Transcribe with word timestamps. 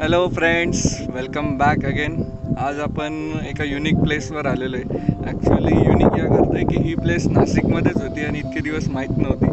Hello 0.00 0.26
friends 0.34 0.82
welcome 1.14 1.48
back 1.58 1.84
again 1.86 2.14
आज 2.58 2.78
आपण 2.80 3.14
एका 3.48 3.64
युनिक 3.64 3.96
प्लेसवर 4.02 4.46
आलेलो 4.46 4.76
आहे. 4.76 5.00
ॲक्च्युली 5.26 5.74
युनिक 5.76 6.16
या 6.18 6.24
करतं 6.26 6.54
आहे 6.56 6.64
की 6.66 6.82
ही 6.82 6.94
प्लेस 6.94 7.26
नाशिकमध्येच 7.30 8.00
होती 8.02 8.24
आणि 8.26 8.38
इतके 8.38 8.60
दिवस 8.60 8.88
माहीत 8.90 9.18
नव्हती. 9.18 9.50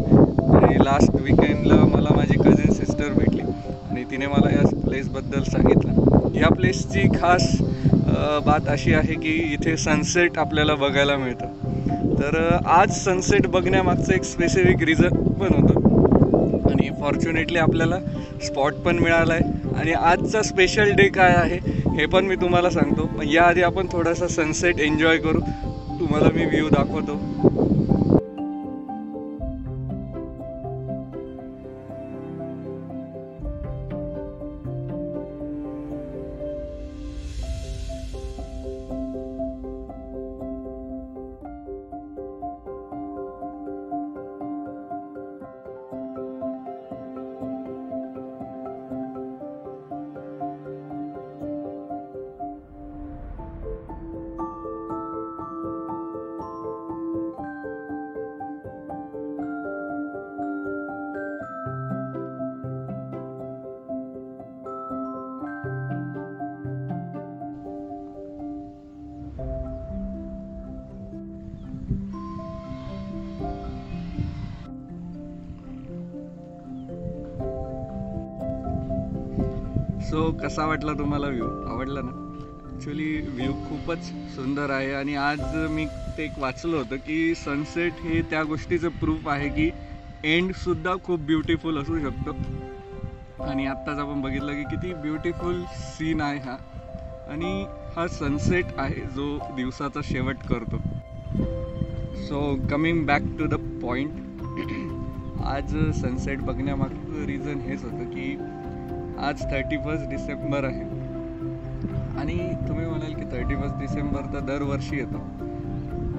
आणि 0.58 0.78
लास्ट 0.86 1.16
विकेंडला 1.16 1.76
मला 1.96 2.16
माझी 2.16 2.38
कझिन 2.40 2.74
सिस्टर 2.74 3.12
भेटली. 3.14 3.42
आणि 3.42 4.04
तिने 4.12 4.28
मला 4.28 4.54
या 4.54 4.68
प्लेसबद्दल 4.86 5.44
सांगितलं. 5.50 6.30
या 6.36 6.54
प्लेसची 6.54 7.08
खास 7.20 7.50
बात 8.46 8.70
अशी 8.70 8.94
आहे 8.94 9.20
की 9.22 9.36
इथे 9.54 9.76
सनसेट 9.78 10.38
आपल्याला 10.40 10.76
बघायला 10.86 11.18
मिळतं. 11.18 12.16
तर 12.20 12.42
आज 12.80 12.98
सनसेट 13.04 13.48
बघण्यामागचं 13.58 14.14
एक 14.14 14.24
स्पेसिफिक 14.24 14.84
रिझन 14.84 15.24
पण 15.34 15.62
होतं. 15.62 15.76
आणि 16.72 16.90
फॉर्च्युनेटली 17.02 17.60
आपल्याला 17.60 18.00
स्पॉट 18.46 18.74
पण 18.86 19.00
मिळाला 19.00 19.34
आहे 19.34 19.56
आणि 19.78 19.94
आजचा 19.94 20.42
स्पेशल 20.42 20.94
डे 20.94 21.08
काय 21.10 21.36
आहे 21.36 21.60
हे 21.98 22.06
पण 22.06 22.26
मी 22.26 22.36
तुम्हाला 22.36 22.70
सांगतो. 22.70 23.06
पण 23.06 23.28
याआधी 23.28 23.62
आपण 23.62 23.88
थोडासा 23.92 24.28
सनसेट 24.28 24.80
एन्जॉय 24.80 25.18
करू. 25.18 25.40
तुम्हाला 26.00 26.30
मी 26.36 26.46
व्ह्यू 26.46 26.70
दाखवतो. 26.70 27.47
सो 80.08 80.32
कसा 80.44 80.66
वाटला 80.66 80.94
तुम्हाला 80.94 81.28
व्ह्यू 81.28 81.46
आवडला 81.68 82.02
ना? 82.02 82.12
ॲक्च्युली 82.72 83.22
व्ह्यू 83.28 83.52
खूपच 83.54 84.04
सुंदर 84.06 84.70
आहे 84.70 84.94
आणि 84.94 85.16
आज 85.16 85.40
मी 85.70 85.86
ते 85.86 86.24
एक 86.24 86.32
वाचलं 86.38 86.78
होतं 86.78 86.96
की 86.96 87.36
सनसेट 87.36 87.94
हे 87.94 88.22
त्या 88.22 88.44
गोष्टीचं 88.44 88.90
प्रूफ 88.90 89.28
आहे 89.28 89.50
की 89.50 89.70
एंडसुद्धा 90.24 90.94
खूप 91.04 91.20
ब्युटिफुल 91.20 91.78
असू 91.78 92.00
शकतो. 92.00 92.32
आणि 93.44 93.66
आत्ताच 93.66 93.98
आपण 93.98 94.22
बघितलं 94.22 94.54
की 94.54 94.64
किती 94.64 94.94
ब्युटिफुल 94.94 95.64
सीन 95.72 96.22
आहे 96.22 96.40
हा. 96.40 96.58
आणि 97.30 97.66
हा 97.96 98.08
सनसेट 98.08 98.66
आहे 98.78 99.02
जो 99.02 99.38
दिवसाचा 99.56 100.02
शेवट 100.04 100.36
करतो. 100.36 100.78
So 102.16 102.60
coming 102.72 103.06
back 103.06 103.22
to 103.40 103.46
the 103.46 103.80
point 103.82 104.12
आज 105.42 105.92
सनसेट 106.02 106.40
बघण्यामागचं 106.40 107.26
रिझन 107.26 107.60
हेच 107.60 107.84
होतं 107.84 108.04
की 108.04 108.38
आज 109.28 109.42
थर्टी 109.42 109.78
फर्स्ट 109.78 110.10
डिसेंबर 110.10 110.64
आहे. 110.64 110.82
आणि 112.20 112.68
तुम्ही 112.68 112.86
म्हणाल 112.86 113.14
की 113.14 113.22
थर्टी 113.22 113.56
फर्स्ट 113.56 113.80
डिसेंबर 113.80 114.22
तर 114.22 114.40
दरवर्षी 114.40 114.98
येतो. 114.98 115.18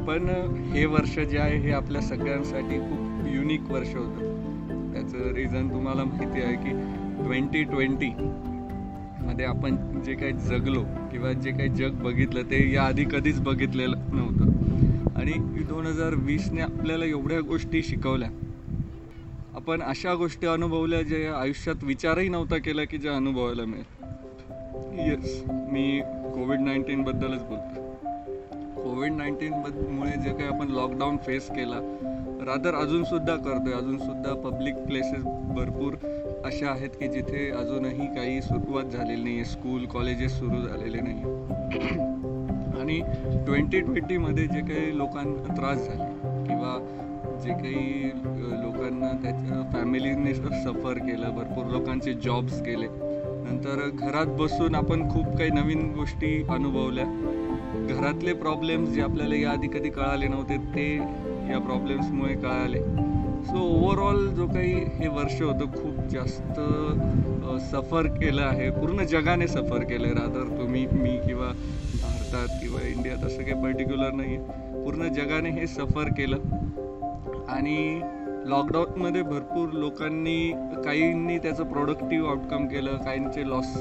पण 0.06 0.28
हे 0.72 0.86
वर्ष 0.86 1.18
जे 1.18 1.38
आहे 1.38 1.58
हे 1.58 1.70
आपल्या 1.72 2.02
सगळ्यांसाठी 2.02 2.78
खूप 2.78 3.26
युनिक 3.34 3.70
वर्ष 3.70 3.94
होतं. 3.94 4.18
त्याचं 4.92 5.34
रिझन 5.34 5.70
तुम्हाला 5.70 6.04
माहिती 6.04 6.42
आहे 6.42 6.56
की 6.56 6.70
ट्वेंटी 7.24 7.64
ट्वेंटी 7.64 8.10
मध्ये 9.26 9.44
आपण 9.44 10.02
जे 10.02 10.14
काही 10.14 10.32
जगलो 10.32 10.82
किंवा 11.12 11.32
जे 11.32 11.50
काही 11.50 11.68
जग 11.68 11.90
बघितलं 11.90 12.42
ते 12.42 12.72
याआधी 12.72 13.04
कधीच 13.04 13.40
बघितलेलं 13.40 13.96
नव्हतं. 14.12 14.44
आणि 15.18 15.32
दोन 15.64 15.86
हजार 15.86 16.14
वीसने 16.14 16.60
आपल्याला 16.60 17.04
एवढ्या 17.04 17.40
गोष्टी 17.40 17.82
शिकवल्या. 17.82 18.28
आपण 19.68 19.82
अशा 19.82 20.14
गोष्टी 20.14 20.46
अनुभवल्या 20.46 21.00
जे 21.02 21.26
आयुष्यात 21.26 21.82
विचारही 21.82 22.28
नव्हता 22.28 22.56
केला 22.56 22.84
की 22.84 22.98
ज्या 22.98 23.16
अनुभवायला 23.16 23.64
मिळेल. 23.64 24.04
येस 25.00 25.42
मी 25.48 26.00
कोविड 26.34 26.60
नाईन्टीनबद्दलच 26.60 27.42
बोलतो 27.42 27.82
कोविड 28.74 29.12
नाईन्टीनमुळे 29.12 30.10
जे 30.10 30.30
काही 30.30 30.48
आपण 30.48 30.68
लॉकडाऊन 30.68 31.16
फेस 31.16 31.48
केला 31.48 31.80
रादर 32.46 32.74
अजूनसुद्धा 32.74 33.34
करतोय. 33.36 33.72
अजूनसुद्धा 33.72 34.34
पब्लिक 34.48 34.74
प्लेसेस 34.74 35.22
भरपूर 35.56 35.94
अशा 36.44 36.70
आहेत 36.70 36.96
की 37.00 37.08
जिथे 37.08 37.48
अजूनही 37.50 38.06
काही 38.16 38.40
सुरुवात 38.42 38.84
झालेली 38.84 39.22
नाही 39.22 39.34
आहे 39.36 39.44
स्कूल 39.44 39.84
कॉलेजेस 39.86 40.38
सुरू 40.38 40.60
झालेले 40.68 41.00
नाही 41.00 41.22
आणि 42.80 43.00
ट्वेंटी 43.46 43.80
ट्वेंटीमध्ये 43.80 44.46
जे 44.46 44.60
काही 44.60 44.96
लोकांना 44.98 45.54
त्रास 45.54 45.86
झाले 45.86 46.46
किंवा 46.46 46.76
जे 47.42 47.52
काही 47.52 48.10
लोकांना 48.62 49.12
त्याच्या 49.22 49.62
फॅमिलीने 49.72 50.34
सफर 50.34 50.98
केलं 50.98 51.34
भरपूर 51.36 51.70
लोकांचे 51.72 52.12
जॉब्स 52.24 52.60
गेले 52.62 52.86
नंतर 52.88 53.88
घरात 53.90 54.36
बसून 54.38 54.74
आपण 54.74 55.08
खूप 55.10 55.36
काही 55.38 55.50
नवीन 55.50 55.92
गोष्टी 55.94 56.30
अनुभवल्या. 56.50 57.04
घरातले 57.88 58.32
प्रॉब्लेम्स 58.32 58.90
जे 58.90 59.02
आपल्याला 59.02 59.34
याआधी 59.34 59.68
कधी 59.68 59.90
कळाले 59.90 60.28
नव्हते 60.28 60.56
ते 60.74 60.94
या 61.50 61.58
प्रॉब्लेम्समुळे 61.58 62.34
कळाले. 62.34 62.80
सो 63.46 63.58
ओव्हरऑल 63.58 64.26
जो 64.34 64.46
काही 64.46 64.72
हे 64.98 65.08
वर्ष 65.08 65.40
होतं 65.42 65.72
खूप 65.74 66.08
जास्त 66.12 66.60
सफर 67.72 68.06
केलं 68.16 68.42
आहे. 68.42 68.70
पूर्ण 68.70 69.04
जगाने 69.10 69.48
सफर 69.48 69.84
केलं 69.84 70.06
आहे 70.06 70.14
रादर 70.14 70.56
तुम्ही 70.58 70.86
मी 70.92 71.16
किंवा 71.26 71.46
भारतात 71.46 72.58
किंवा 72.62 72.86
इंडियात 72.88 73.24
असं 73.26 73.42
काही 73.42 73.62
पर्टिक्युलर 73.62 74.12
नाही 74.12 74.36
आहे 74.36 74.82
पूर्ण 74.84 75.08
जगाने 75.14 75.50
हे 75.50 75.66
सफर 75.66 76.08
केलं. 76.18 76.36
आणि 77.48 78.00
लॉकडाऊनमध्ये 78.46 79.22
भरपूर 79.22 79.68
लोकांनी 79.72 80.50
काहींनी 80.84 81.38
त्याचं 81.38 81.64
प्रोडक्टिव्ह 81.64 82.28
आउटकम 82.28 82.66
केलं 82.66 82.96
काहींचे 82.96 83.48
लॉस 83.48 83.72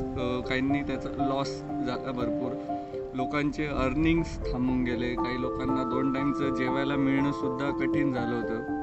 काहींनी 0.49 0.81
त्याचा 0.81 1.09
लॉस 1.27 1.49
झाला 1.59 2.11
भरपूर. 2.11 2.51
लोकांचे 3.15 3.65
अर्निंग्स 3.65 4.37
थांबून 4.41 4.83
गेले. 4.83 5.13
काही 5.15 5.41
लोकांना 5.41 5.83
दोन 5.83 6.13
टाईमचं 6.13 6.55
जेवायला 6.55 6.95
मिळणंसुद्धा 6.95 7.69
कठीण 7.79 8.13
झालं 8.13 8.35
होतं. 8.35 8.75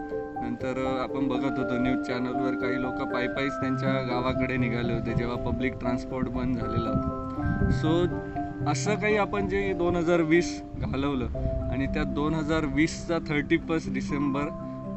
नंतर 0.43 0.85
आपण 1.03 1.29
बघत 1.29 1.59
होतो 1.59 1.79
न्यूज 1.83 2.07
चॅनलवर 2.07 2.55
काही 2.61 2.81
लोक 2.83 3.03
पायपाईच 3.13 3.53
त्यांच्या 3.61 3.93
गावाकडे 4.09 4.57
निघाले 4.57 4.93
होते 4.93 5.15
जेव्हा 5.15 5.37
पब्लिक 5.51 5.79
ट्रान्सपोर्ट 5.81 6.29
बंद 6.29 6.57
झालेला 6.57 6.91
होता. 6.91 7.71
सो 7.73 8.71
असं 8.71 8.95
काही 8.95 9.17
आपण 9.17 9.49
जे 9.49 9.73
दोन 9.79 9.97
हजार 9.97 10.21
वीस 10.23 10.61
घालवलं 10.77 11.39
आणि 11.73 11.87
त्या 11.87 12.03
दोन 12.05 12.35
हजार 12.35 12.65
वीसचा 12.75 13.19
थर्टी 13.29 13.57
फर्स्ट 13.69 13.91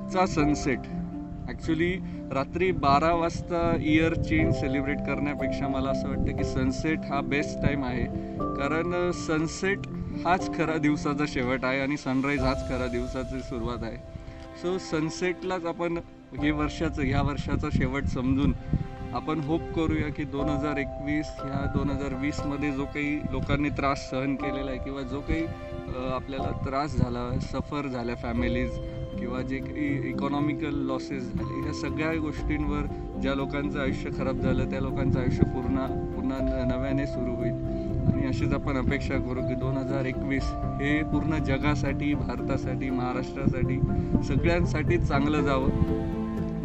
आजचा 0.07 0.25
सनसेट 0.25 0.85
ॲक्च्युली 1.49 1.91
रात्री 2.33 2.71
बारा 2.83 3.11
वाजता 3.13 3.59
इयर 3.83 4.13
चेंज 4.17 4.53
सेलिब्रेट 4.55 4.99
करण्यापेक्षा 5.05 5.67
मला 5.67 5.89
असं 5.89 6.09
वाटतं 6.09 6.37
की 6.37 6.43
सनसेट 6.43 7.05
हा 7.05 7.19
बेस्ट 7.23 7.57
टाईम 7.61 7.83
आहे. 7.85 8.05
कारण 8.55 9.11
सनसेट 9.17 9.87
हाच 10.25 10.47
खरा 10.55 10.77
दिवसाचा 10.77 11.25
शेवट 11.27 11.65
आहे 11.65 11.79
आणि 11.81 11.97
सनराईज 11.97 12.39
हाच 12.39 12.67
खरा 12.69 12.87
दिवसाची 12.87 13.39
सुरुवात 13.39 13.83
आहे. 13.83 13.97
सो 14.61 14.77
सनसेटलाच 14.81 15.65
आपण 15.65 15.97
हे 16.41 16.51
वर्षाचं 16.51 17.01
ह्या 17.01 17.21
वर्षाचा 17.21 17.69
शेवट 17.73 18.05
समजून 18.13 18.53
आपण 19.15 19.39
होप 19.39 19.61
करूया 19.75 20.09
की 20.13 20.23
दोन 20.31 20.49
हजार 20.49 20.77
एकवीस 20.77 21.35
ह्या 21.41 21.65
दोन 21.73 21.89
हजार 21.89 22.13
वीसमध्ये 22.21 22.71
जो 22.71 22.85
काही 22.85 23.15
लोकांनी 23.31 23.69
त्रास 23.77 24.09
सहन 24.09 24.35
केलेला 24.35 24.71
आहे 24.71 24.79
किंवा 24.79 25.01
जो 25.01 25.19
काही 25.21 25.45
आपल्याला 26.13 26.51
त्रास 26.65 26.95
झाला 26.97 27.29
सफर 27.43 27.87
झाल्या 27.87 28.15
फॅमिलीज 28.15 28.79
किंवा 29.19 29.41
जे 29.41 29.57
काही 29.57 30.09
इकॉनॉमिकल 30.09 30.75
लॉसेस 30.75 31.33
झाले 31.33 31.61
ह्या 31.61 31.73
सगळ्या 31.73 32.19
गोष्टींवर 32.21 32.85
ज्या 33.21 33.35
लोकांचं 33.35 33.79
आयुष्य 33.79 34.09
खराब 34.17 34.39
झालं 34.39 34.69
त्या 34.69 34.81
लोकांचं 34.81 35.19
आयुष्य 35.19 35.43
पूर्ण 35.43 35.75
पुन्हा 36.15 36.37
न- 36.41 36.71
नव्याने 36.71 37.05
सुरू 37.05 37.35
होईल. 37.35 37.53
आणि 38.13 38.27
अशीच 38.27 38.53
आपण 38.53 38.77
अपेक्षा 38.77 39.17
करू 39.17 39.41
की 39.41 39.55
दोन 39.55 39.77
हजार 39.77 40.05
एकवीस 40.05 40.43
हे 40.53 41.03
पूर्ण 41.03 41.43
जगासाठी 41.43 42.13
भारतासाठी 42.13 42.89
महाराष्ट्रासाठी 42.89 43.79
सगळ्यांसाठी 44.23 44.97
चांगलं 44.97 45.41
जावं. 45.41 45.69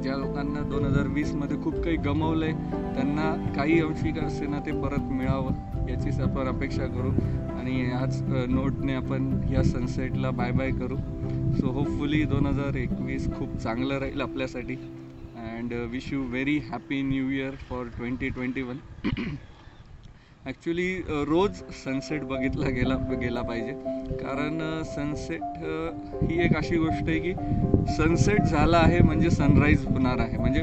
ज्या 0.03 0.17
लोकांना 0.17 0.61
दोन 0.61 0.85
हजार 0.85 1.07
वीसमध्ये 1.07 1.63
खूप 1.63 1.75
काही 1.75 1.97
गमवलं 1.97 2.45
आहे 2.45 2.55
त्यांना 2.95 3.53
काही 3.57 3.81
अंशी 3.81 4.13
का 4.13 4.27
असेना 4.27 4.59
ते 4.59 4.73
परत 4.73 5.01
मिळावं 5.01 5.89
याचीच 5.89 6.21
आपण 6.21 6.49
अपेक्षा 6.49 6.87
करू. 6.87 7.11
आणि 7.59 7.83
ह्याच 7.83 8.23
नोटने 8.49 8.95
आपण 8.95 9.41
या 9.53 9.63
सनसेटला 9.63 10.31
बाय 10.31 10.51
बाय 10.51 10.71
करू. 10.71 10.97
सो 11.53 11.71
होपफुली 11.73 12.23
दोन 12.25 12.47
हजार 12.47 12.77
एकवीस 12.77 13.29
खूप 13.33 13.57
चांगलं 13.63 13.99
राहील 14.01 14.21
आपल्यासाठी. 14.21 14.75
And 15.37 15.73
wish 15.91 16.13
you 16.13 16.23
very 16.31 16.59
happy 16.71 17.01
new 17.03 17.29
year 17.31 17.55
for 17.69 17.87
twenty 17.97 18.29
twenty 18.29 18.63
one 18.63 18.79
actually 20.47 20.95
rose 21.29 21.63
sunset 21.85 22.23
बघितला 22.31 22.69
गेला 22.77 22.95
गेला 23.21 23.43
पाहिजे. 23.43 23.73
कारण 24.23 24.59
uh, 24.61 24.85
सनसेट 24.87 25.41
uh, 25.41 26.31
ही 26.31 26.41
एक 26.45 26.57
अशी 26.57 26.77
गोष्ट 26.79 27.09
आहे 27.09 27.19
की 27.19 27.33
सनसेट 27.97 28.43
झाला 28.43 28.79
आहे 28.79 28.99
म्हणजे 29.03 29.31
सनराईज 29.31 29.85
होणार 29.87 30.19
आहे. 30.19 30.39
म्हणजे 30.39 30.63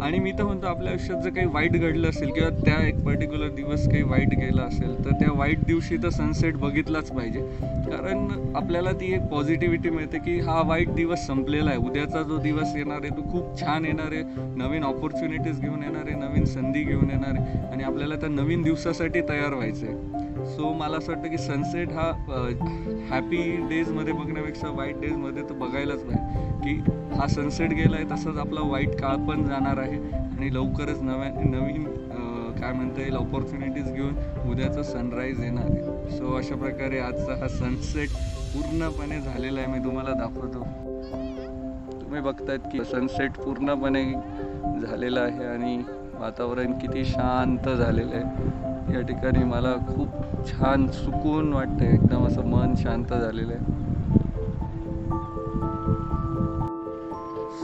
आणि 0.00 0.18
मी 0.18 0.32
तर 0.38 0.44
म्हणतो 0.44 0.66
आपल्या 0.66 0.90
आयुष्यात 0.92 1.22
जर 1.22 1.30
काही 1.30 1.46
वाईट 1.46 1.72
घडलं 1.72 2.08
असेल 2.08 2.30
किंवा 2.32 2.48
त्या 2.64 2.80
एक 2.86 3.02
पर्टिक्युलर 3.04 3.48
दिवस 3.54 3.86
काही 3.86 4.02
वाईट 4.02 4.34
गेला 4.38 4.62
असेल 4.62 4.94
तर 5.04 5.12
त्या 5.20 5.30
वाईट 5.32 5.64
दिवशी 5.66 5.96
तर 6.02 6.08
सनसेट 6.08 6.56
बघितलाच 6.56 7.10
पाहिजे. 7.10 7.40
कारण 7.90 8.54
आपल्याला 8.56 8.92
ती 8.92 9.12
एक 9.14 9.22
पॉझिटिव्हिटी 9.30 9.90
मिळते 9.90 10.18
की 10.18 10.38
हा 10.40 10.60
वाईट 10.66 10.90
दिवस 10.94 11.26
संपलेला 11.26 11.70
आहे. 11.70 11.78
उद्याचा 11.78 12.22
जो 12.22 12.38
दिवस 12.42 12.74
येणार 12.76 13.00
आहे 13.02 13.16
तो 13.16 13.22
खूप 13.32 13.60
छान 13.60 13.84
येणार 13.84 14.12
आहे. 14.12 14.22
नवीन 14.56 14.84
ऑपॉर्च्युनिटीज 14.84 15.60
घेऊन 15.60 15.82
येणार 15.82 16.06
आहे 16.06 16.16
नवीन 16.18 16.44
संधी 16.44 16.82
घेऊन 16.84 17.10
येणार 17.10 17.38
आहे. 17.38 17.66
आणि 17.72 17.84
आपल्याला 17.84 18.16
त्या 18.16 18.28
नवीन 18.28 18.62
दिवसासाठी 18.62 19.20
तयार 19.28 19.54
व्हायचं 19.54 19.86
आहे 19.86 20.26
सो 20.46 20.72
मला 20.72 20.96
असं 20.96 21.12
वाटतं 21.12 21.30
की 21.30 21.38
सनसेट 21.38 21.92
हा 21.92 22.10
हॅपी 23.10 23.42
डेजमध्ये 23.68 24.12
बघण्यापेक्षा 24.12 24.68
वाईट 24.68 25.00
डेजमध्ये 25.00 25.42
तर 25.42 25.54
बघायलाच 25.54 26.02
पाहिजे. 26.02 26.47
की 26.62 26.80
हा 27.16 27.26
सनसेट 27.28 27.72
गेला 27.72 27.96
आहे 27.96 28.04
तसंच 28.10 28.36
आपला 28.38 28.60
वाईट 28.70 28.94
काळ 29.00 29.16
पण 29.28 29.46
जाणार 29.46 29.78
आहे. 29.78 29.98
आणि 30.38 30.54
लवकरच 30.54 31.00
नव्या 31.02 31.30
नवीन 31.44 31.84
काय 32.60 32.72
म्हणता 32.72 33.00
येईल 33.00 33.16
ऑपॉर्च्युनिटीज 33.16 33.92
घेऊन 33.92 34.14
उद्याचं 34.50 34.82
सनराईज 34.82 35.40
येणार 35.40 35.64
आहे. 35.64 36.16
सो 36.16 36.36
अशा 36.36 36.56
प्रकारे 36.56 36.98
आजचा 36.98 37.34
हा 37.40 37.48
सनसेट 37.48 38.08
पूर्णपणे 38.54 39.20
झालेला 39.20 39.60
आहे. 39.60 39.72
मी 39.72 39.84
तुम्हाला 39.84 40.12
दाखवतो. 40.14 40.64
तुम्ही 42.00 42.20
बघतायत 42.20 42.68
की 42.72 42.84
सनसेट 42.84 43.36
पूर्णपणे 43.36 44.04
झालेला 44.82 45.20
आहे 45.20 45.44
आणि 45.44 45.76
वातावरण 46.20 46.72
किती 46.78 47.04
शांत 47.04 47.68
झालेलं 47.68 48.14
आहे. 48.14 48.94
या 48.94 49.00
ठिकाणी 49.00 49.44
मला 49.44 49.74
खूप 49.88 50.46
छान 50.48 50.86
सुकून 50.92 51.52
वाटतं 51.52 51.84
एकदम 51.84 52.26
असं 52.26 52.46
मन 52.46 52.74
शांत 52.76 53.12
झालेलं 53.12 53.52
आहे. 53.52 53.86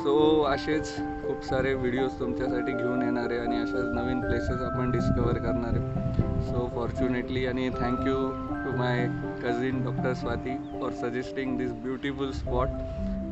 सो 0.05 0.43
असेच 0.45 0.89
खूप 0.97 1.45
सारे 1.45 1.73
व्हिडिओज 1.75 2.19
तुमच्यासाठी 2.19 2.73
घेऊन 2.73 3.03
येणार 3.03 3.31
आहे 3.31 3.39
आणि 3.41 3.57
अशाच 3.59 3.85
नवीन 3.95 4.21
प्लेसेस 4.21 4.61
आपण 4.63 4.91
डिस्कवर 4.91 5.39
करणार 5.39 5.77
आहे. 5.77 6.43
सो 6.49 6.67
फॉर्च्युनेटली 6.75 7.47
आणि 7.47 7.69
thank you 7.79 8.17
to 8.65 8.77
my 8.79 9.07
cousin 9.43 9.83
doctor 9.85 10.13
Swati 10.13 10.57
for 10.81 10.93
suggesting 11.01 11.57
this 11.59 11.73
beautiful 11.83 12.31
spot 12.33 12.69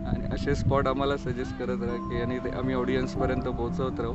आणि 0.06 0.34
असे 0.34 0.54
स्पॉट 0.54 0.88
आम्हाला 0.88 1.16
सजेस्ट 1.16 1.58
करत 1.58 1.82
राहा 1.82 2.08
की 2.08 2.22
आणि 2.22 2.38
ते 2.44 2.50
आम्ही 2.50 2.74
ऑडियन्सपर्यंत 2.74 3.42
पोहोचवत 3.42 4.00
राहू. 4.00 4.14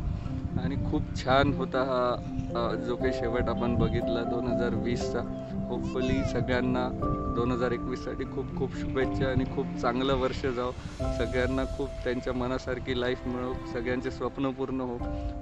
आणि 0.64 0.76
खूप 0.90 1.16
छान 1.18 1.54
होता 1.54 1.84
हा 1.90 2.72
जो 2.86 2.96
काही 2.96 3.12
शेवट 3.14 3.50
आपण 3.50 3.76
बघितला 3.78 4.24
दोन 4.24 4.48
हजार 4.48 4.76
वीसचा. 4.84 5.22
होपफुली 5.70 6.24
सगळ्यांना 6.32 6.88
दोन 7.36 7.52
हजार 7.52 7.72
एकवीससाठी 7.72 8.24
खूप 8.26 8.56
खूप 8.58 8.76
शुभेच्छा 8.78 9.30
आणि 9.30 9.46
खूप 9.56 9.76
चांगलं 9.82 10.16
वर्ष 10.18 10.46
जाओ 10.46 10.72
सगळ्यांना 11.18 11.64
खूप 11.78 11.90
त्यांच्या 12.04 12.34
मनासारखी 12.34 13.00
लाईफ 13.00 13.28
मिळो. 13.28 13.54
सगळ्यांचे 13.74 14.12
स्वप्न 14.12 14.52
पूर्ण 14.58 14.82
हो 14.82 14.98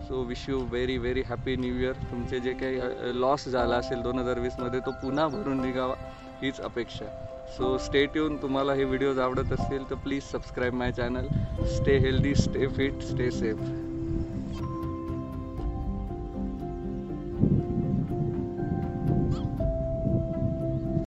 so 0.07 0.23
wish 0.27 0.45
you 0.49 0.59
very 0.71 0.97
very 0.97 1.21
happy 1.27 1.55
new 1.55 1.75
year 1.79 2.01
तुमचे 2.11 2.39
जे 2.39 2.53
काही 2.53 3.19
लॉस 3.21 3.47
झाला 3.49 3.75
असेल 3.75 4.01
दोन 4.01 4.19
हजार 4.19 4.39
वीसमध्ये 4.39 4.79
तो 4.85 4.91
पुन्हा 5.01 5.27
भरून 5.27 5.61
निघावा. 5.61 5.95
हीच 6.41 6.59
अपेक्षा. 6.61 7.05
सो 7.57 7.77
स्टे 7.77 8.05
ट्यून 8.13 8.35
तुम्हाला 8.41 8.73
हे 8.73 8.83
व्हिडिओज 8.83 9.19
आवडत 9.19 9.51
असतील 9.53 9.89
तर 9.89 9.95
please 10.03 10.23
subscribe 10.31 10.73
my 10.73 10.91
channel 10.91 11.27
stay 11.75 11.97
healthy 11.97 12.33
stay 12.35 12.67
fit 12.67 13.01
stay 13.03 13.29
safe 13.31 13.57